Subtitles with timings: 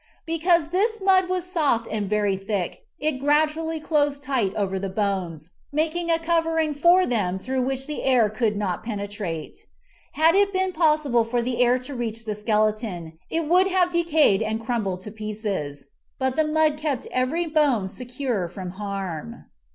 [0.25, 5.51] Because this mud was soft and very thick it gradually closed tight over the bones,
[5.71, 9.67] making a covering for them through which the air could not penetrate.
[10.13, 14.41] Had it been possible for the air to reach the skeleton, it would have decayed
[14.41, 15.85] and crumbled to pieces.
[16.17, 19.51] But the mud kept every bone secure from harm.